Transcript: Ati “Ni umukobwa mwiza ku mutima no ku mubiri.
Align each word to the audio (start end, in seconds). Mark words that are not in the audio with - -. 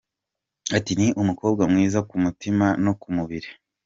Ati 0.77 0.91
“Ni 0.99 1.07
umukobwa 1.21 1.63
mwiza 1.71 1.99
ku 2.09 2.15
mutima 2.23 2.65
no 2.83 2.93
ku 3.01 3.07
mubiri. 3.15 3.49